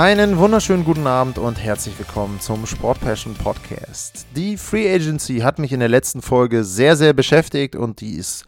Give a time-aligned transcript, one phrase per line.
[0.00, 4.26] Einen wunderschönen guten Abend und herzlich willkommen zum Sport Passion Podcast.
[4.34, 8.46] Die Free Agency hat mich in der letzten Folge sehr, sehr beschäftigt und die ist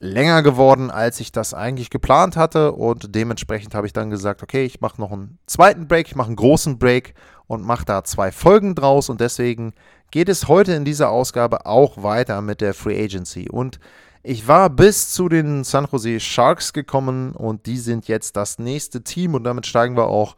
[0.00, 2.72] länger geworden, als ich das eigentlich geplant hatte.
[2.72, 6.28] Und dementsprechend habe ich dann gesagt, okay, ich mache noch einen zweiten Break, ich mache
[6.28, 7.12] einen großen Break
[7.46, 9.10] und mache da zwei Folgen draus.
[9.10, 9.74] Und deswegen
[10.10, 13.50] geht es heute in dieser Ausgabe auch weiter mit der Free Agency.
[13.50, 13.78] Und
[14.22, 19.04] ich war bis zu den San Jose Sharks gekommen und die sind jetzt das nächste
[19.04, 19.34] Team.
[19.34, 20.34] Und damit steigen wir auch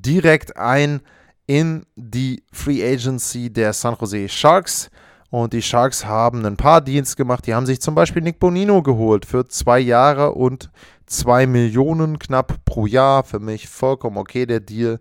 [0.00, 1.00] direkt ein
[1.46, 4.90] in die Free Agency der San Jose Sharks.
[5.30, 7.46] Und die Sharks haben ein paar Deals gemacht.
[7.46, 10.70] Die haben sich zum Beispiel Nick Bonino geholt für zwei Jahre und
[11.06, 13.24] zwei Millionen knapp pro Jahr.
[13.24, 15.00] Für mich vollkommen okay der Deal.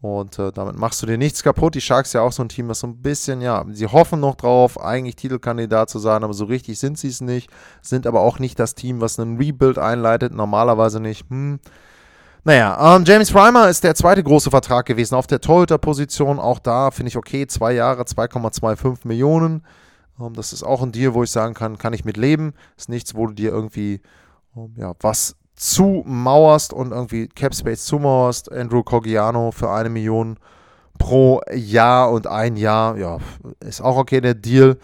[0.00, 1.74] Und äh, damit machst du dir nichts kaputt.
[1.74, 4.34] Die Sharks ja auch so ein Team, das so ein bisschen, ja, sie hoffen noch
[4.34, 7.48] drauf, eigentlich Titelkandidat zu sein, aber so richtig sind sie es nicht.
[7.80, 10.34] Sind aber auch nicht das Team, was einen Rebuild einleitet.
[10.34, 11.28] Normalerweise nicht.
[11.30, 11.58] Hm.
[12.46, 16.38] Naja, ähm, James Reimer ist der zweite große Vertrag gewesen auf der Torhüter-Position.
[16.38, 19.62] Auch da finde ich okay, zwei Jahre, 2,25 Millionen.
[20.20, 22.52] Ähm, das ist auch ein Deal, wo ich sagen kann, kann ich mit leben.
[22.76, 24.02] Ist nichts, wo du dir irgendwie
[24.54, 28.52] ähm, ja, was zumauerst und irgendwie Cap Space zumauerst.
[28.52, 30.38] Andrew Coggiano für eine Million
[30.98, 33.18] pro Jahr und ein Jahr, ja,
[33.60, 34.76] ist auch okay der Deal.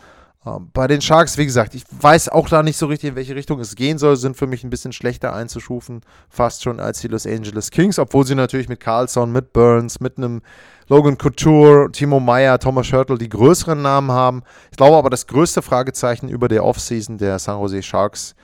[0.46, 3.34] Ähm, bei den Sharks, wie gesagt, ich weiß auch da nicht so richtig, in welche
[3.34, 7.08] Richtung es gehen soll, sind für mich ein bisschen schlechter einzuschufen, fast schon als die
[7.08, 10.40] Los Angeles Kings, obwohl sie natürlich mit Carlson, mit Burns, mit einem
[10.88, 14.42] Logan Couture, Timo Meyer, Thomas Schörtl die größeren Namen haben.
[14.70, 18.34] Ich glaube aber, das größte Fragezeichen über der Offseason der San Jose Sharks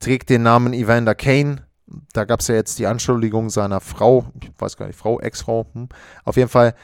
[0.00, 1.64] trägt den Namen Evander Kane.
[2.12, 5.66] Da gab es ja jetzt die Anschuldigung seiner Frau, ich weiß gar nicht, Frau, Ex-Frau,
[5.72, 5.88] hm.
[6.24, 6.74] auf jeden Fall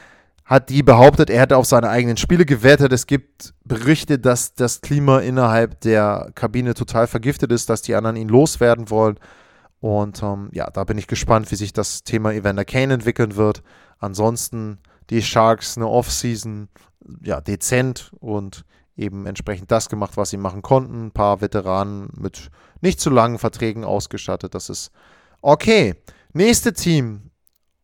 [0.51, 2.91] hat die behauptet, er hätte auf seine eigenen Spiele gewettet.
[2.91, 8.17] Es gibt Berichte, dass das Klima innerhalb der Kabine total vergiftet ist, dass die anderen
[8.17, 9.17] ihn loswerden wollen.
[9.79, 13.63] Und ähm, ja, da bin ich gespannt, wie sich das Thema Evander Kane entwickeln wird.
[13.97, 14.79] Ansonsten
[15.09, 16.67] die Sharks eine Offseason,
[17.23, 18.65] ja, dezent und
[18.97, 21.05] eben entsprechend das gemacht, was sie machen konnten.
[21.05, 22.49] Ein paar Veteranen mit
[22.81, 24.53] nicht zu langen Verträgen ausgestattet.
[24.53, 24.91] Das ist
[25.41, 25.95] okay.
[26.33, 27.31] Nächste Team,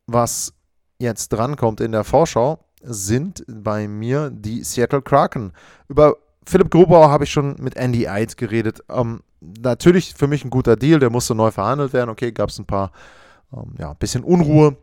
[0.05, 0.56] was
[0.99, 5.53] jetzt drankommt in der Vorschau, sind bei mir die Seattle Kraken.
[5.87, 8.81] Über Philipp Grubauer habe ich schon mit Andy Eid geredet.
[8.89, 12.09] Ähm, natürlich für mich ein guter Deal, der musste neu verhandelt werden.
[12.09, 12.91] Okay, gab es ein paar,
[13.53, 14.77] ähm, ja, bisschen Unruhe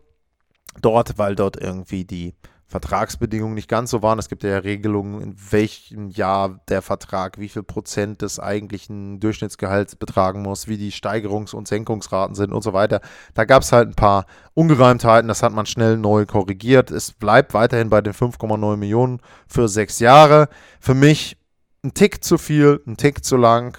[0.80, 2.34] dort, weil dort irgendwie die
[2.74, 4.18] Vertragsbedingungen nicht ganz so waren.
[4.18, 9.94] Es gibt ja Regelungen, in welchem Jahr der Vertrag wie viel Prozent des eigentlichen Durchschnittsgehalts
[9.94, 13.00] betragen muss, wie die Steigerungs- und Senkungsraten sind und so weiter.
[13.34, 16.90] Da gab es halt ein paar Ungereimtheiten, das hat man schnell neu korrigiert.
[16.90, 20.48] Es bleibt weiterhin bei den 5,9 Millionen für sechs Jahre.
[20.80, 21.36] Für mich
[21.84, 23.78] ein Tick zu viel, ein Tick zu lang.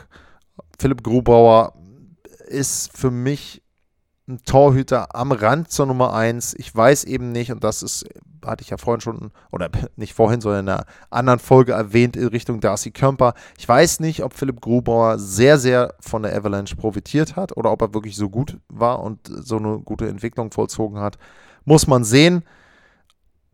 [0.79, 1.73] Philipp Grubauer
[2.47, 3.61] ist für mich
[4.29, 6.53] ein Torhüter am Rand zur Nummer 1.
[6.57, 8.05] Ich weiß eben nicht, und das ist,
[8.45, 12.27] hatte ich ja vorhin schon, oder nicht vorhin, sondern in einer anderen Folge erwähnt, in
[12.27, 13.33] Richtung Darcy Kemper.
[13.57, 17.81] Ich weiß nicht, ob Philipp Grubauer sehr, sehr von der Avalanche profitiert hat oder ob
[17.81, 21.17] er wirklich so gut war und so eine gute Entwicklung vollzogen hat.
[21.65, 22.43] Muss man sehen.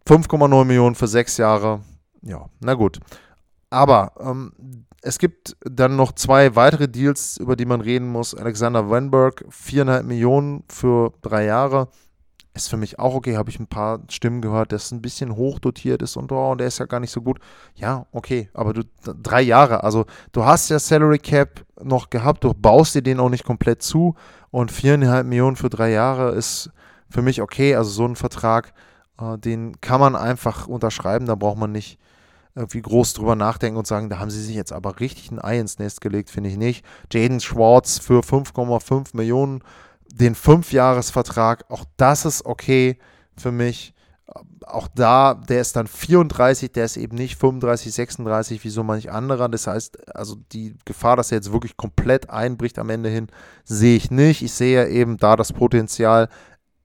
[0.07, 1.81] 5,9 Millionen für sechs Jahre.
[2.21, 2.99] Ja, na gut.
[3.69, 4.51] Aber ähm,
[5.01, 8.35] es gibt dann noch zwei weitere Deals, über die man reden muss.
[8.35, 11.87] Alexander Wenberg, 4,5 Millionen für drei Jahre.
[12.53, 16.01] Ist für mich auch okay, habe ich ein paar Stimmen gehört, dass ein bisschen hochdotiert
[16.01, 17.39] ist und, oh, der ist ja gar nicht so gut.
[17.75, 22.53] Ja, okay, aber du, drei Jahre, also du hast ja Salary Cap noch gehabt, du
[22.53, 24.15] baust dir den auch nicht komplett zu
[24.49, 26.71] und 4,5 Millionen für drei Jahre ist
[27.09, 27.75] für mich okay.
[27.75, 28.73] Also so ein Vertrag,
[29.19, 31.99] äh, den kann man einfach unterschreiben, da braucht man nicht
[32.55, 35.57] irgendwie groß drüber nachdenken und sagen, da haben sie sich jetzt aber richtig ein Ei
[35.57, 36.85] ins Nest gelegt, finde ich nicht.
[37.11, 39.63] Jaden Schwartz für 5,5 Millionen,
[40.13, 42.97] den Fünfjahresvertrag, auch das ist okay
[43.37, 43.93] für mich.
[44.65, 49.11] Auch da, der ist dann 34, der ist eben nicht 35, 36 wie so manch
[49.11, 49.49] anderer.
[49.49, 53.27] Das heißt, also die Gefahr, dass er jetzt wirklich komplett einbricht am Ende hin,
[53.65, 54.41] sehe ich nicht.
[54.41, 56.29] Ich sehe eben da das Potenzial,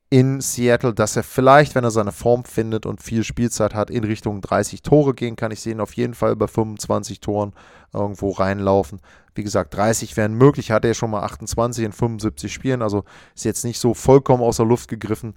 [0.08, 4.04] in Seattle, dass er vielleicht, wenn er seine Form findet und viel Spielzeit hat, in
[4.04, 5.50] Richtung 30 Tore gehen kann.
[5.50, 7.52] Ich sehe ihn auf jeden Fall bei 25 Toren
[7.92, 9.00] irgendwo reinlaufen.
[9.34, 13.04] Wie gesagt, 30 wären möglich, hat er schon mal 28 in 75 Spielen, also
[13.34, 15.34] ist jetzt nicht so vollkommen außer Luft gegriffen.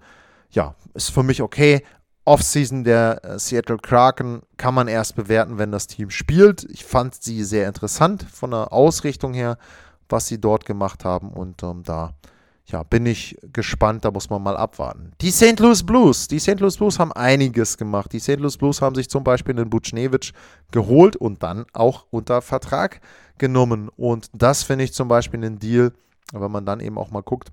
[0.51, 1.83] Ja, ist für mich okay.
[2.25, 6.63] Offseason der äh, Seattle Kraken kann man erst bewerten, wenn das Team spielt.
[6.69, 9.57] Ich fand sie sehr interessant von der Ausrichtung her,
[10.09, 11.29] was sie dort gemacht haben.
[11.29, 12.13] Und ähm, da
[12.71, 15.11] ja, bin ich gespannt, da muss man mal abwarten.
[15.21, 15.59] Die St.
[15.59, 16.59] Louis Blues, die St.
[16.59, 18.13] Louis Blues haben einiges gemacht.
[18.13, 18.37] Die St.
[18.37, 20.33] Louis Blues haben sich zum Beispiel den Butchnevich
[20.71, 23.01] geholt und dann auch unter Vertrag
[23.39, 23.89] genommen.
[23.97, 25.93] Und das finde ich zum Beispiel ein Deal,
[26.31, 27.51] wenn man dann eben auch mal guckt,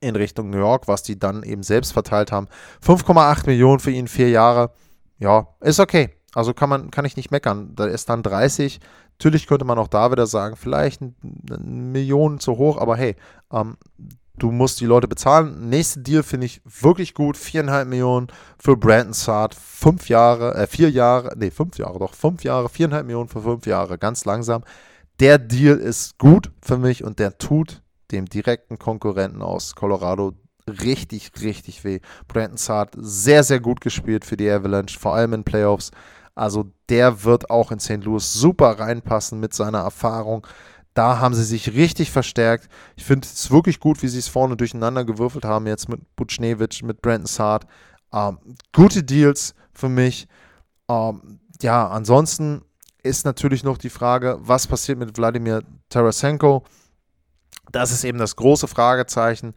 [0.00, 2.48] in Richtung New York, was die dann eben selbst verteilt haben.
[2.84, 4.72] 5,8 Millionen für ihn, vier Jahre.
[5.18, 6.10] Ja, ist okay.
[6.34, 7.74] Also kann man, kann ich nicht meckern.
[7.76, 8.80] Da ist dann 30.
[9.22, 11.14] Natürlich könnte man auch da wieder sagen, vielleicht eine
[11.60, 13.14] Million zu hoch, aber hey,
[13.52, 13.76] ähm,
[14.36, 15.68] du musst die Leute bezahlen.
[15.68, 17.36] Nächste Deal finde ich wirklich gut.
[17.36, 18.26] Viereinhalb Millionen
[18.58, 19.54] für Brandon Saad.
[19.54, 23.64] Fünf Jahre, äh, vier Jahre, nee, fünf Jahre doch, fünf Jahre, viereinhalb Millionen für fünf
[23.64, 24.64] Jahre, ganz langsam.
[25.20, 27.80] Der Deal ist gut für mich und der tut
[28.10, 30.32] dem direkten Konkurrenten aus Colorado
[30.66, 32.00] richtig, richtig weh.
[32.26, 35.92] Brandon Saad sehr, sehr gut gespielt für die Avalanche, vor allem in Playoffs.
[36.34, 38.04] Also der wird auch in St.
[38.04, 40.46] Louis super reinpassen mit seiner Erfahrung.
[40.94, 42.68] Da haben sie sich richtig verstärkt.
[42.96, 46.82] Ich finde es wirklich gut, wie sie es vorne durcheinander gewürfelt haben, jetzt mit Butchnevich,
[46.82, 47.66] mit Brandon Saad.
[48.12, 48.38] Ähm,
[48.74, 50.26] gute Deals für mich.
[50.88, 52.62] Ähm, ja, ansonsten
[53.02, 56.64] ist natürlich noch die Frage, was passiert mit Wladimir Tarasenko?
[57.70, 59.54] Das ist eben das große Fragezeichen.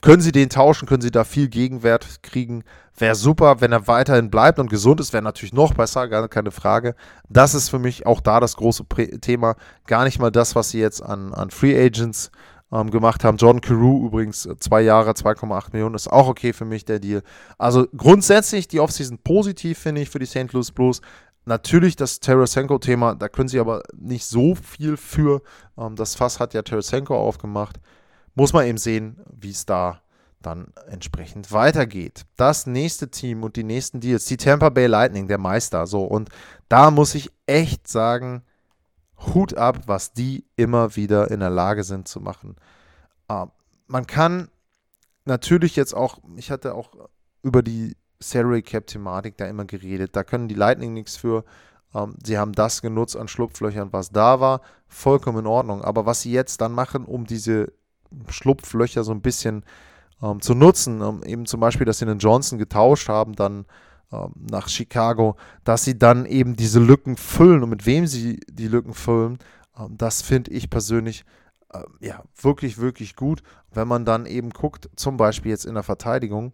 [0.00, 0.88] Können Sie den tauschen?
[0.88, 2.64] Können Sie da viel Gegenwert kriegen?
[3.00, 6.50] Wäre super, wenn er weiterhin bleibt und gesund ist, wäre natürlich noch besser, gar keine
[6.50, 6.94] Frage.
[7.30, 8.84] Das ist für mich auch da das große
[9.22, 9.56] Thema.
[9.86, 12.30] Gar nicht mal das, was Sie jetzt an, an Free Agents
[12.70, 13.38] ähm, gemacht haben.
[13.38, 17.22] Jordan Carew übrigens äh, zwei Jahre, 2,8 Millionen, ist auch okay für mich, der Deal.
[17.56, 20.52] Also grundsätzlich die Offseason positiv, finde ich, für die St.
[20.52, 21.00] Louis Blues.
[21.46, 25.40] Natürlich das Tarasenko-Thema, da können sie aber nicht so viel für.
[25.78, 27.80] Ähm, das Fass hat ja Tarasenko aufgemacht.
[28.34, 30.02] Muss man eben sehen, wie es da
[30.42, 32.24] dann entsprechend weitergeht.
[32.36, 35.86] Das nächste Team und die nächsten Deals, die Tampa Bay Lightning, der Meister.
[35.86, 36.30] So, und
[36.68, 38.42] da muss ich echt sagen,
[39.18, 42.56] Hut ab, was die immer wieder in der Lage sind zu machen.
[43.28, 43.50] Ähm,
[43.86, 44.48] man kann
[45.24, 46.90] natürlich jetzt auch, ich hatte auch
[47.42, 50.14] über die Salary Cap Thematik da immer geredet.
[50.14, 51.44] Da können die Lightning nichts für.
[51.94, 54.60] Ähm, sie haben das genutzt an Schlupflöchern, was da war.
[54.88, 55.82] Vollkommen in Ordnung.
[55.82, 57.72] Aber was sie jetzt dann machen, um diese
[58.28, 59.64] Schlupflöcher so ein bisschen
[60.22, 63.66] ähm, zu nutzen, ähm, eben zum Beispiel, dass sie den Johnson getauscht haben, dann
[64.12, 68.68] ähm, nach Chicago, dass sie dann eben diese Lücken füllen und mit wem sie die
[68.68, 69.38] Lücken füllen,
[69.78, 71.24] ähm, das finde ich persönlich
[71.72, 73.42] äh, ja wirklich, wirklich gut.
[73.72, 76.52] Wenn man dann eben guckt, zum Beispiel jetzt in der Verteidigung,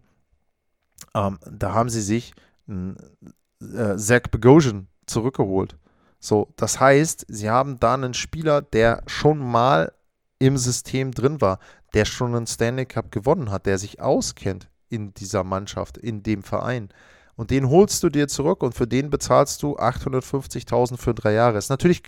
[1.13, 2.33] ähm, da haben sie sich
[2.69, 5.77] äh, Zach Bogosian zurückgeholt.
[6.19, 9.91] So, das heißt, sie haben da einen Spieler, der schon mal
[10.39, 11.59] im System drin war,
[11.93, 16.43] der schon einen Stanley Cup gewonnen hat, der sich auskennt in dieser Mannschaft, in dem
[16.43, 16.89] Verein.
[17.35, 21.57] Und den holst du dir zurück und für den bezahlst du 850.000 für drei Jahre.
[21.57, 22.03] Ist natürlich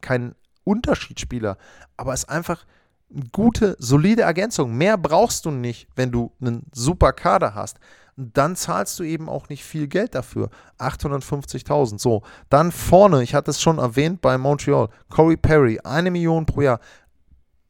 [0.00, 0.34] kein
[0.64, 1.58] Unterschiedsspieler,
[1.96, 2.64] aber ist einfach
[3.12, 4.74] eine gute, solide Ergänzung.
[4.74, 7.78] Mehr brauchst du nicht, wenn du einen super Kader hast
[8.16, 10.50] dann zahlst du eben auch nicht viel Geld dafür.
[10.78, 11.98] 850.000.
[11.98, 16.62] So, dann vorne, ich hatte es schon erwähnt bei Montreal, Corey Perry, eine Million pro
[16.62, 16.80] Jahr.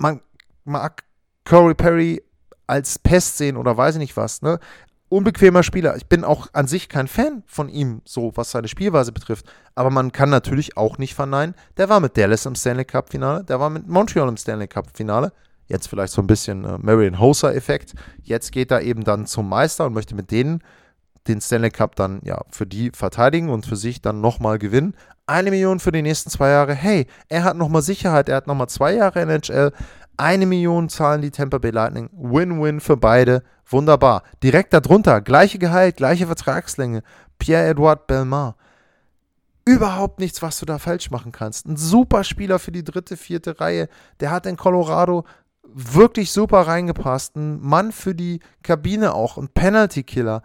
[0.02, 0.20] Man
[0.64, 1.04] mag
[1.44, 2.22] Corey Perry
[2.66, 4.58] als Pest sehen oder weiß ich nicht was, ne?
[5.08, 5.94] Unbequemer Spieler.
[5.96, 9.46] Ich bin auch an sich kein Fan von ihm, so was seine Spielweise betrifft.
[9.74, 13.60] Aber man kann natürlich auch nicht verneinen, der war mit Dallas im Stanley Cup-Finale, der
[13.60, 15.32] war mit Montreal im Stanley Cup-Finale.
[15.66, 17.94] Jetzt vielleicht so ein bisschen äh, Marion Hoser-Effekt.
[18.22, 20.62] Jetzt geht er eben dann zum Meister und möchte mit denen
[21.28, 24.94] den Stanley Cup dann ja für die verteidigen und für sich dann nochmal gewinnen.
[25.26, 26.74] Eine Million für die nächsten zwei Jahre.
[26.74, 29.72] Hey, er hat nochmal Sicherheit, er hat nochmal zwei Jahre NHL.
[30.16, 32.10] Eine Million zahlen die Tampa Bay Lightning.
[32.12, 33.42] Win-win für beide.
[33.66, 34.22] Wunderbar.
[34.42, 37.02] Direkt darunter, gleiche Gehalt, gleiche Vertragslänge.
[37.38, 38.56] Pierre-Edouard Belmar.
[39.64, 41.66] Überhaupt nichts, was du da falsch machen kannst.
[41.66, 43.88] Ein super Spieler für die dritte, vierte Reihe.
[44.20, 45.24] Der hat in Colorado
[45.62, 47.36] wirklich super reingepasst.
[47.36, 50.42] Ein Mann für die Kabine auch, ein Penalty-Killer.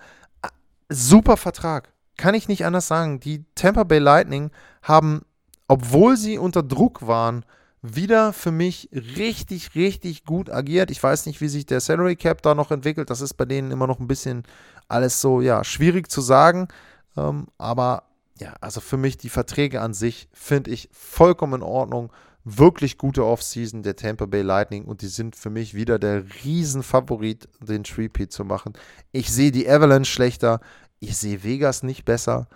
[0.89, 1.94] Super Vertrag.
[2.17, 3.20] Kann ich nicht anders sagen.
[3.20, 4.51] Die Tampa Bay Lightning
[4.82, 5.22] haben,
[5.67, 7.46] obwohl sie unter Druck waren,
[7.82, 10.89] wieder für mich richtig, richtig gut agiert.
[10.89, 13.10] Ich weiß nicht, wie sich der Salary Cap da noch entwickelt.
[13.10, 14.44] Das ist bei denen immer noch ein bisschen
[14.88, 16.67] alles so, ja, schwierig zu sagen.
[17.15, 18.03] Ähm, aber
[18.39, 22.12] ja, also für mich die Verträge an sich finde ich vollkommen in Ordnung
[22.50, 27.50] wirklich gute Offseason der Tampa Bay Lightning und die sind für mich wieder der Riesenfavorit,
[27.60, 28.74] den Treepeat zu machen.
[29.12, 30.62] Ich sehe die Avalanche schlechter,
[31.00, 32.48] ich sehe Vegas nicht besser.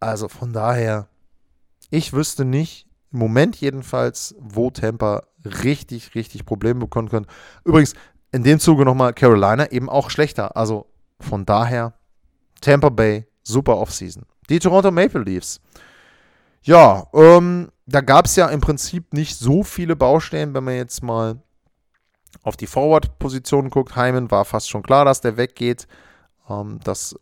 [0.00, 1.08] Also von daher,
[1.90, 7.26] ich wüsste nicht, im Moment jedenfalls, wo Tampa richtig, richtig Probleme bekommen können.
[7.64, 7.94] Übrigens,
[8.32, 10.56] in dem Zuge nochmal Carolina eben auch schlechter.
[10.56, 10.86] Also
[11.20, 11.92] von daher,
[12.62, 14.24] Tampa Bay, super Offseason.
[14.48, 15.60] Die Toronto Maple Leafs.
[16.62, 21.02] Ja, ähm, da gab es ja im Prinzip nicht so viele Baustellen, wenn man jetzt
[21.02, 21.40] mal
[22.42, 23.96] auf die Forward-Position guckt.
[23.96, 25.86] Hyman war fast schon klar, dass der weggeht.
[26.48, 27.16] Ähm, das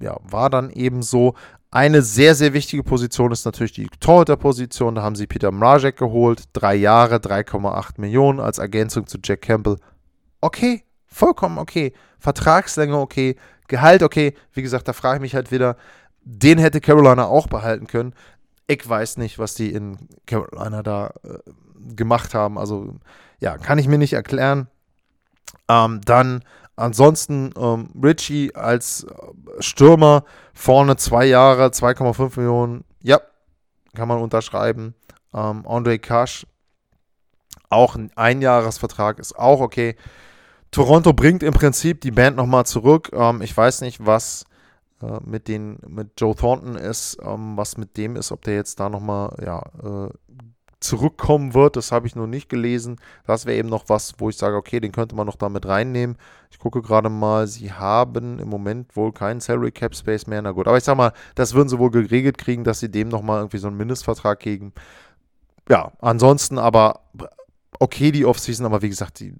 [0.00, 1.34] ja, war dann eben so.
[1.70, 4.94] Eine sehr, sehr wichtige Position ist natürlich die Torhüter-Position.
[4.94, 6.44] Da haben sie Peter Mrazek geholt.
[6.52, 9.76] Drei Jahre, 3,8 Millionen als Ergänzung zu Jack Campbell.
[10.40, 11.92] Okay, vollkommen okay.
[12.18, 13.36] Vertragslänge okay.
[13.68, 14.34] Gehalt okay.
[14.52, 15.76] Wie gesagt, da frage ich mich halt wieder,
[16.22, 18.14] den hätte Carolina auch behalten können.
[18.66, 19.96] Ich weiß nicht, was die in
[20.26, 21.38] Carolina da äh,
[21.94, 22.58] gemacht haben.
[22.58, 22.96] Also,
[23.38, 24.68] ja, kann ich mir nicht erklären.
[25.68, 26.42] Ähm, dann
[26.74, 32.84] ansonsten ähm, Richie als äh, Stürmer vorne zwei Jahre, 2,5 Millionen.
[33.00, 33.20] Ja,
[33.94, 34.94] kann man unterschreiben.
[35.32, 36.46] Ähm, Andre Kasch,
[37.70, 39.96] auch ein Einjahresvertrag, ist auch okay.
[40.70, 43.10] Toronto bringt im Prinzip die Band nochmal zurück.
[43.12, 44.44] Ähm, ich weiß nicht, was
[45.06, 48.80] äh, mit, den, mit Joe Thornton ist, ähm, was mit dem ist, ob der jetzt
[48.80, 50.10] da nochmal ja, äh,
[50.80, 51.76] zurückkommen wird.
[51.76, 52.96] Das habe ich noch nicht gelesen.
[53.26, 56.16] Das wäre eben noch was, wo ich sage, okay, den könnte man noch damit reinnehmen.
[56.50, 60.42] Ich gucke gerade mal, sie haben im Moment wohl keinen Salary Cap Space mehr.
[60.42, 63.08] Na gut, aber ich sage mal, das würden sie wohl geregelt kriegen, dass sie dem
[63.08, 64.72] nochmal irgendwie so einen Mindestvertrag geben.
[65.68, 67.00] Ja, ansonsten aber
[67.80, 69.34] okay die Offseason, aber wie gesagt, die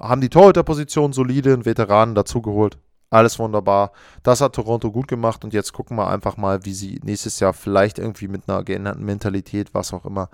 [0.00, 2.78] haben die Torhüterposition solide, einen Veteranen dazugeholt.
[3.10, 3.92] Alles wunderbar.
[4.22, 7.52] Das hat Toronto gut gemacht und jetzt gucken wir einfach mal, wie sie nächstes Jahr
[7.52, 10.28] vielleicht irgendwie mit einer geänderten Mentalität, was auch immer,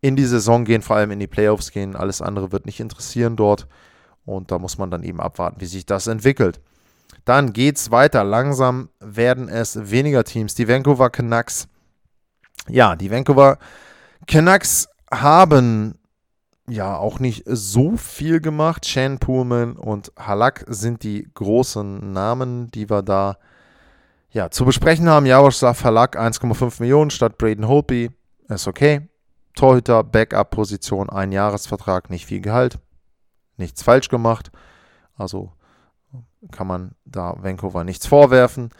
[0.00, 1.96] in die Saison gehen, vor allem in die Playoffs gehen.
[1.96, 3.66] Alles andere wird nicht interessieren dort.
[4.24, 6.60] Und da muss man dann eben abwarten, wie sich das entwickelt.
[7.24, 8.24] Dann geht es weiter.
[8.24, 10.54] Langsam werden es weniger Teams.
[10.54, 11.68] Die Vancouver Canucks.
[12.68, 13.58] Ja, die Vancouver
[14.26, 15.98] Canucks haben
[16.68, 18.86] ja auch nicht so viel gemacht.
[18.86, 23.38] Shan Pullman und Halak sind die großen Namen, die wir da
[24.30, 25.26] ja, zu besprechen haben.
[25.26, 28.10] Jaroslav Halak 1,5 Millionen statt Braden Holtby.
[28.48, 29.08] Ist okay.
[29.54, 32.78] Torhüter, Backup-Position, ein Jahresvertrag, nicht viel Gehalt.
[33.56, 34.52] Nichts falsch gemacht.
[35.16, 35.52] Also
[36.52, 38.70] kann man da Vancouver nichts vorwerfen.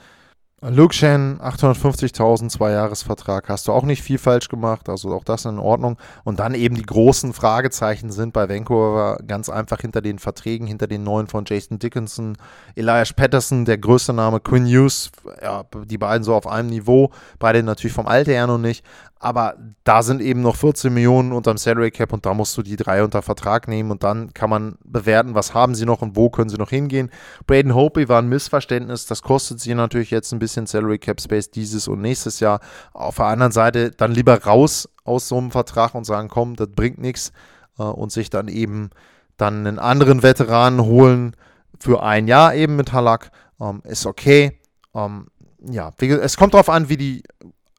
[0.61, 5.45] Luke Shen, 850.000, zwei Jahresvertrag, hast du auch nicht viel falsch gemacht, also auch das
[5.45, 5.97] in Ordnung.
[6.25, 10.89] Und dann eben die großen Fragezeichen sind bei Vancouver ganz einfach hinter den Verträgen, hinter
[10.89, 12.37] den neuen von Jason Dickinson,
[12.75, 17.63] Elias Patterson, der größte Name, Quinn Hughes, ja, die beiden so auf einem Niveau, beide
[17.63, 18.85] natürlich vom Alter her noch nicht,
[19.21, 22.77] aber da sind eben noch 14 Millionen unterm Salary Cap und da musst du die
[22.77, 26.31] drei unter Vertrag nehmen und dann kann man bewerten, was haben sie noch und wo
[26.31, 27.11] können sie noch hingehen.
[27.47, 31.51] Braden Hopey war ein Missverständnis, das kostet sie natürlich jetzt ein bisschen Salary Cap Space
[31.51, 32.61] dieses und nächstes Jahr.
[32.93, 36.69] Auf der anderen Seite dann lieber raus aus so einem Vertrag und sagen, komm, das
[36.69, 37.33] bringt nichts
[37.79, 38.91] äh, und sich dann eben
[39.37, 41.37] dann einen anderen Veteranen holen
[41.79, 43.31] für ein Jahr eben mit Halak.
[43.61, 44.61] Ähm, ist okay.
[44.95, 45.29] Ähm,
[45.61, 47.23] ja, es kommt darauf an, wie die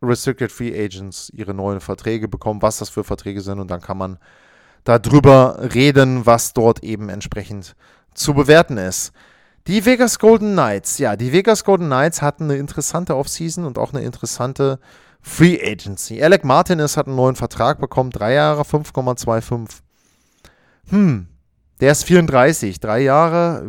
[0.01, 3.97] Restricted Free Agents ihre neuen Verträge bekommen, was das für Verträge sind und dann kann
[3.97, 4.17] man
[4.83, 7.75] darüber reden, was dort eben entsprechend
[8.13, 9.11] zu bewerten ist.
[9.67, 13.93] Die Vegas Golden Knights, ja, die Vegas Golden Knights hatten eine interessante Offseason und auch
[13.93, 14.79] eine interessante
[15.21, 16.21] Free Agency.
[16.23, 19.81] Alec Martinez hat einen neuen Vertrag bekommen, drei Jahre, 5,25.
[20.89, 21.27] Hm,
[21.81, 23.63] der ist 34, drei Jahre.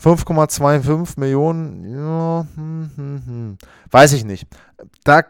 [0.00, 3.58] 5,25 Millionen, ja, hm, hm, hm.
[3.90, 4.46] weiß ich nicht.
[5.04, 5.22] Da,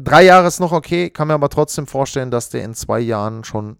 [0.00, 3.44] drei Jahre ist noch okay, kann mir aber trotzdem vorstellen, dass der in zwei Jahren
[3.44, 3.78] schon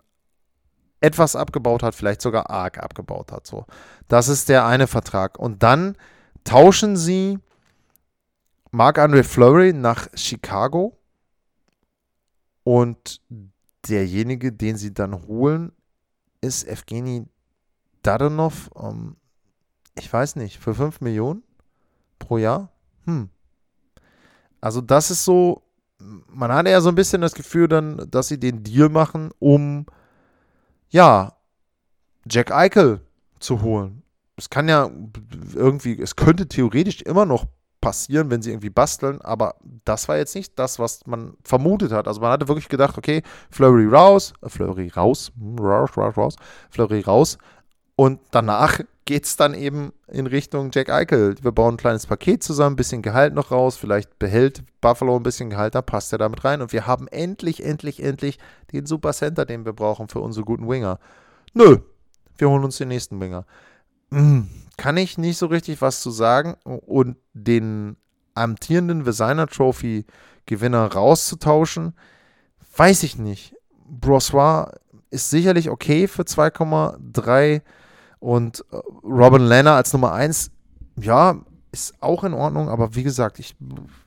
[1.01, 3.47] etwas abgebaut hat, vielleicht sogar arg abgebaut hat.
[3.47, 3.67] So.
[4.09, 5.39] Das ist der eine Vertrag.
[5.39, 5.97] Und dann
[6.45, 7.39] tauschen sie
[8.71, 10.97] Marc-André Fleury nach Chicago
[12.65, 13.21] und
[13.89, 15.73] derjenige, den sie dann holen,
[16.41, 17.27] ist Evgeny
[18.03, 18.71] Dadonov.
[18.77, 19.17] Ähm,
[19.99, 21.43] ich weiß nicht, für 5 Millionen
[22.19, 22.71] pro Jahr?
[23.05, 23.31] Hm.
[24.61, 25.63] Also das ist so,
[25.99, 29.87] man hatte ja so ein bisschen das Gefühl dann, dass sie den Deal machen, um,
[30.91, 31.33] ja,
[32.29, 33.01] Jack Eichel
[33.39, 34.03] zu holen.
[34.37, 34.91] Es kann ja
[35.55, 37.47] irgendwie, es könnte theoretisch immer noch
[37.81, 42.07] passieren, wenn sie irgendwie basteln, aber das war jetzt nicht das, was man vermutet hat.
[42.09, 46.37] Also man hatte wirklich gedacht, okay, Flurry raus, äh, Flurry raus, raus, raus, raus,
[46.71, 47.39] Flurry raus
[47.97, 51.35] und danach geht es dann eben in Richtung Jack Eichel.
[51.43, 55.25] Wir bauen ein kleines Paket zusammen, ein bisschen Gehalt noch raus, vielleicht behält Buffalo ein
[55.25, 56.63] bisschen Gehalt, da passt er damit rein.
[56.63, 58.39] Und wir haben endlich, endlich, endlich
[58.73, 61.01] den Super Center, den wir brauchen für unsere guten Winger.
[61.55, 61.79] Nö,
[62.39, 63.47] wir holen uns den nächsten Winger.
[64.13, 66.55] Hm, kann ich nicht so richtig was zu sagen.
[66.63, 67.97] Und den
[68.35, 70.07] amtierenden Designer Trophy
[70.47, 71.95] Gewinner rauszutauschen,
[72.77, 73.57] weiß ich nicht.
[73.89, 74.71] Brossois
[75.11, 77.63] ist sicherlich okay für 2,3
[78.21, 80.51] und äh, Robin Lanner als Nummer 1,
[81.01, 81.41] ja,
[81.73, 83.57] ist auch in Ordnung, aber wie gesagt, ich,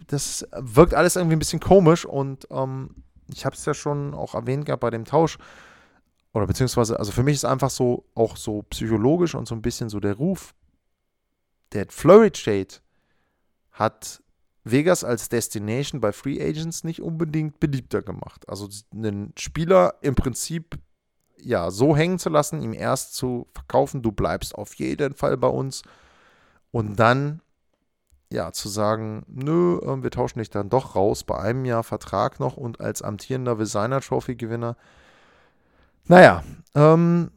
[0.07, 2.91] das wirkt alles irgendwie ein bisschen komisch und ähm,
[3.27, 5.37] ich habe es ja schon auch erwähnt gehabt bei dem Tausch.
[6.33, 9.89] Oder beziehungsweise, also für mich ist einfach so, auch so psychologisch und so ein bisschen
[9.89, 10.53] so der Ruf,
[11.73, 12.67] der Flurry Trade
[13.71, 14.21] hat
[14.63, 18.47] Vegas als Destination bei Free Agents nicht unbedingt beliebter gemacht.
[18.47, 20.77] Also einen Spieler im Prinzip
[21.45, 25.47] ja so hängen zu lassen, ihm erst zu verkaufen, du bleibst auf jeden Fall bei
[25.47, 25.83] uns
[26.71, 27.41] und dann
[28.31, 32.39] ja zu sagen, nö, ähm, wir tauschen dich dann doch raus bei einem Jahr Vertrag
[32.39, 34.75] noch und als amtierender Designer Trophy Gewinner.
[36.05, 36.43] Naja,
[36.75, 37.31] ähm,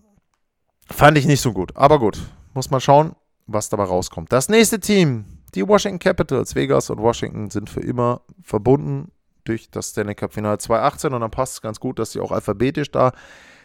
[0.91, 2.19] fand ich nicht so gut, aber gut,
[2.55, 3.15] muss man schauen,
[3.47, 4.33] was dabei rauskommt.
[4.33, 9.13] Das nächste Team, die Washington Capitals, Vegas und Washington sind für immer verbunden
[9.45, 12.33] durch das Stanley Cup Finale 2018 und dann passt es ganz gut, dass sie auch
[12.33, 13.13] alphabetisch da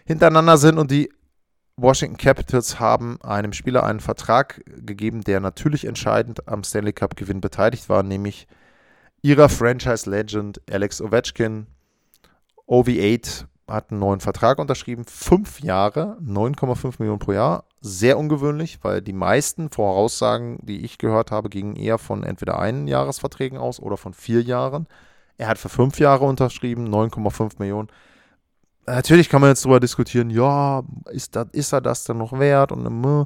[0.06, 1.10] hintereinander sind und die
[1.78, 7.42] Washington Capitals haben einem Spieler einen Vertrag gegeben, der natürlich entscheidend am Stanley Cup Gewinn
[7.42, 8.48] beteiligt war, nämlich
[9.22, 11.68] ihrer Franchise Legend Alex Ovechkin.
[12.68, 17.66] OV8 hat einen neuen Vertrag unterschrieben, fünf Jahre, 9,5 Millionen pro Jahr.
[17.80, 22.88] Sehr ungewöhnlich, weil die meisten Voraussagen, die ich gehört habe, gingen eher von entweder einen
[22.88, 24.88] Jahresverträgen aus oder von vier Jahren.
[25.38, 27.90] Er hat für fünf Jahre unterschrieben, 9,5 Millionen.
[28.86, 32.72] Natürlich kann man jetzt darüber diskutieren, ja, ist, das, ist er das denn noch wert?
[32.72, 33.26] Und äh,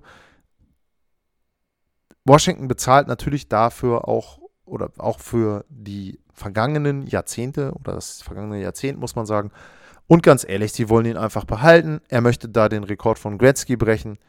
[2.25, 8.99] Washington bezahlt natürlich dafür auch oder auch für die vergangenen Jahrzehnte oder das vergangene Jahrzehnt,
[8.99, 9.51] muss man sagen,
[10.07, 11.99] und ganz ehrlich, sie wollen ihn einfach behalten.
[12.09, 14.19] Er möchte da den Rekord von Gretzky brechen.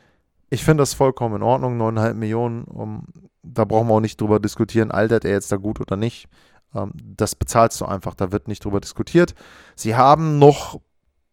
[0.49, 1.79] Ich finde das vollkommen in Ordnung.
[1.79, 3.07] 9,5 Millionen, um,
[3.43, 6.29] da brauchen wir auch nicht drüber diskutieren, altert er jetzt da gut oder nicht.
[6.75, 9.35] Ähm, das bezahlst du einfach, da wird nicht drüber diskutiert.
[9.75, 10.81] Sie haben noch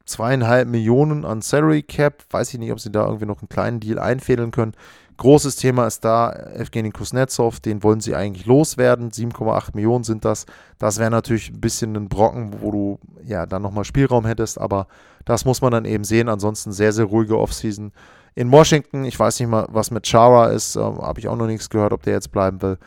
[0.06, 2.24] zweieinhalb Millionen an Salary Cap.
[2.30, 4.74] Weiß ich nicht, ob sie da irgendwie noch einen kleinen Deal einfädeln können.
[5.18, 9.12] Großes Thema ist da Evgeny Kuznetsov, den wollen sie eigentlich loswerden.
[9.12, 10.46] 7,8 Millionen sind das.
[10.80, 14.88] Das wäre natürlich ein bisschen ein Brocken, wo du ja dann nochmal Spielraum hättest, aber
[15.24, 16.30] das muss man dann eben sehen.
[16.30, 17.92] Ansonsten sehr, sehr ruhige Offseason.
[18.36, 21.46] In Washington, ich weiß nicht mal, was mit Chara ist, äh, habe ich auch noch
[21.46, 22.80] nichts gehört, ob der jetzt bleiben will.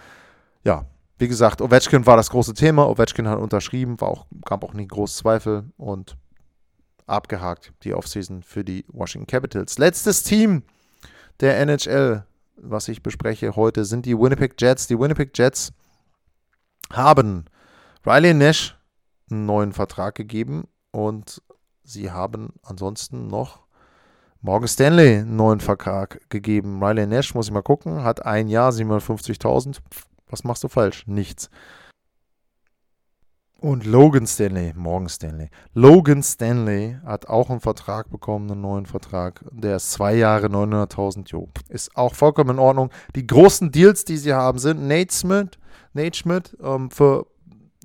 [0.65, 0.87] Ja,
[1.19, 2.89] wie gesagt, Ovechkin war das große Thema.
[2.89, 6.17] Ovechkin hat unterschrieben, war auch, gab auch nie groß Zweifel und
[7.07, 9.79] abgehakt die Offseason für die Washington Capitals.
[9.79, 10.63] Letztes Team
[11.41, 12.25] der NHL,
[12.57, 14.87] was ich bespreche heute, sind die Winnipeg Jets.
[14.87, 15.73] Die Winnipeg Jets
[16.93, 17.45] haben
[18.05, 18.77] Riley Nash
[19.31, 21.43] einen neuen Vertrag gegeben und
[21.85, 23.67] sie haben ansonsten noch
[24.41, 26.83] Morgan Stanley einen neuen Vertrag gegeben.
[26.83, 29.79] Riley Nash, muss ich mal gucken, hat ein Jahr 750.000.
[30.29, 31.07] Was machst du falsch?
[31.07, 31.51] Nichts.
[33.59, 35.49] Und Logan Stanley, Morgan Stanley.
[35.73, 39.43] Logan Stanley hat auch einen Vertrag bekommen, einen neuen Vertrag.
[39.51, 41.31] Der ist zwei Jahre 900.000.
[41.31, 42.91] Jo, ist auch vollkommen in Ordnung.
[43.15, 45.49] Die großen Deals, die sie haben, sind Nate Smith,
[45.95, 47.27] Nate Schmidt ähm, für,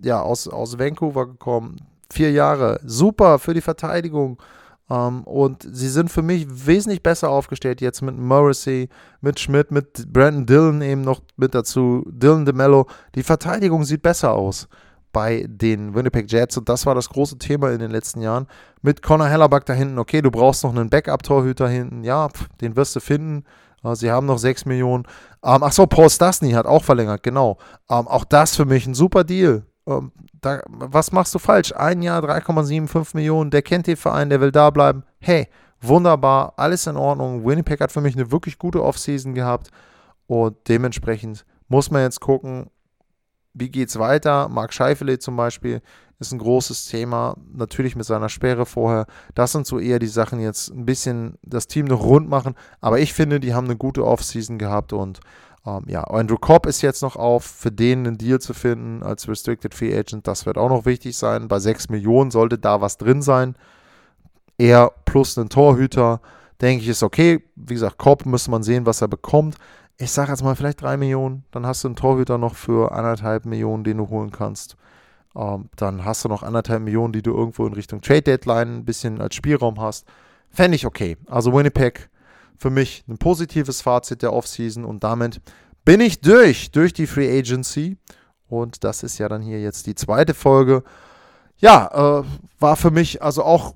[0.04, 1.78] ja, aus, aus Vancouver gekommen.
[2.12, 2.82] Vier Jahre.
[2.84, 4.42] Super für die Verteidigung.
[4.90, 8.90] Um, ähm, und sie sind für mich wesentlich besser aufgestellt jetzt mit Morrissey,
[9.22, 12.88] mit Schmidt, mit Brandon Dillon eben noch mit dazu, Dylan DeMello.
[13.16, 14.68] Die Verteidigung sieht besser aus
[15.12, 18.47] bei den Winnipeg Jets und das war das große Thema in den letzten Jahren.
[18.82, 22.76] Mit Connor Hellerback da hinten, okay, du brauchst noch einen Backup-Torhüter hinten, ja, pf, den
[22.76, 23.43] wirst du finden.
[23.84, 25.06] Uh, sie haben noch 6 Millionen.
[25.43, 27.58] Ähm, Achso, Paul Stastny hat auch verlängert, genau.
[27.89, 29.65] Ähm, auch das für mich ein super Deal.
[29.88, 31.74] Ähm, da, was machst du falsch?
[31.76, 35.04] Ein Jahr 3,75 Millionen, der kennt den Verein, der will da bleiben.
[35.19, 35.47] Hey,
[35.82, 37.43] wunderbar, alles in Ordnung.
[37.45, 39.71] Winnipeg hat für mich eine wirklich gute Offseason gehabt
[40.28, 42.69] und dementsprechend muss man jetzt gucken,
[43.54, 44.50] wie geht es weiter?
[44.50, 45.82] Marc Scheifele zum Beispiel
[46.20, 49.08] ist ein großes Thema, natürlich mit seiner Sperre vorher.
[49.34, 52.56] Das sind so eher die Sachen jetzt ein bisschen das Team noch rund machen.
[52.80, 55.20] Aber ich finde, die haben eine gute Offseason gehabt und
[55.66, 59.28] ähm, ja, Andrew Cobb ist jetzt noch auf, für den einen Deal zu finden als
[59.28, 60.28] Restricted Free Agent.
[60.28, 61.48] Das wird auch noch wichtig sein.
[61.48, 63.56] Bei 6 Millionen sollte da was drin sein.
[64.58, 66.22] Er plus einen Torhüter,
[66.62, 67.44] denke ich, ist okay.
[67.56, 69.58] Wie gesagt, Cobb müsste man sehen, was er bekommt
[70.02, 73.46] ich sage jetzt mal vielleicht drei Millionen, dann hast du einen Torhüter noch für anderthalb
[73.46, 74.76] Millionen, den du holen kannst.
[75.36, 78.86] Ähm, dann hast du noch anderthalb Millionen, die du irgendwo in Richtung Trade Deadline ein
[78.86, 80.08] bisschen als Spielraum hast.
[80.50, 81.18] Fände ich okay.
[81.28, 82.10] Also Winnipeg
[82.58, 85.40] für mich ein positives Fazit der Offseason und damit
[85.86, 87.98] bin ich durch, durch die Free Agency.
[88.48, 90.84] Und das ist ja dann hier jetzt die zweite Folge.
[91.58, 92.24] Ja, äh,
[92.60, 93.76] war für mich also auch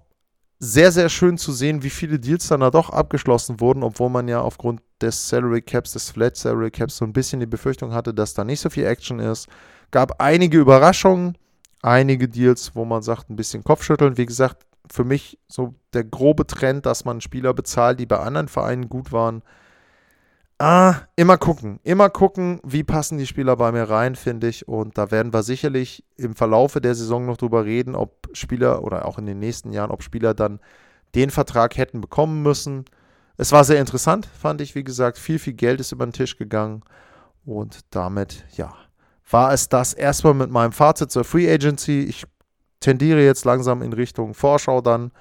[0.60, 4.28] sehr, sehr schön zu sehen, wie viele Deals dann da doch abgeschlossen wurden, obwohl man
[4.28, 8.14] ja aufgrund des Salary Caps, des Flat Salary Caps so ein bisschen die Befürchtung hatte,
[8.14, 9.48] dass da nicht so viel Action ist.
[9.92, 11.38] Gab einige Überraschungen,
[11.82, 14.18] einige Deals, wo man sagt, ein bisschen Kopfschütteln.
[14.18, 18.48] Wie gesagt, für mich so der grobe Trend, dass man Spieler bezahlt, die bei anderen
[18.48, 19.42] Vereinen gut waren.
[20.58, 24.68] Ah, immer gucken, immer gucken, wie passen die Spieler bei mir rein, finde ich.
[24.70, 29.06] Und da werden wir sicherlich im Verlaufe der Saison noch drüber reden, ob Spieler oder
[29.06, 30.62] auch in den nächsten Jahren, ob Spieler dann
[31.14, 32.86] den Vertrag hätten bekommen müssen.
[33.36, 35.18] Es war sehr interessant, fand ich, wie gesagt.
[35.18, 36.84] Viel, viel Geld ist über den Tisch gegangen.
[37.44, 38.74] Und damit, ja,
[39.30, 42.04] war es das erstmal mit meinem Fazit zur Free Agency.
[42.04, 42.26] Ich
[42.80, 45.12] tendiere jetzt langsam in Richtung Vorschau dann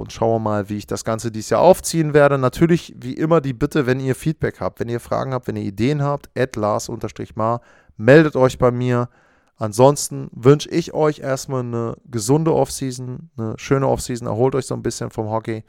[0.00, 2.38] und schauen mal, wie ich das Ganze dieses Jahr aufziehen werde.
[2.38, 5.62] Natürlich, wie immer, die Bitte, wenn ihr Feedback habt, wenn ihr Fragen habt, wenn ihr
[5.62, 7.60] Ideen habt, at Lars-Mar,
[7.96, 9.08] meldet euch bei mir.
[9.56, 14.26] Ansonsten wünsche ich euch erstmal eine gesunde Offseason, eine schöne Offseason.
[14.26, 15.62] Erholt euch so ein bisschen vom Hockey.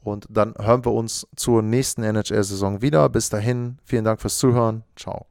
[0.00, 3.08] Und dann hören wir uns zur nächsten NHL-Saison wieder.
[3.08, 4.84] Bis dahin, vielen Dank fürs Zuhören.
[4.96, 5.26] Ciao.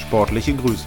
[0.00, 0.86] Sportliche Grüße.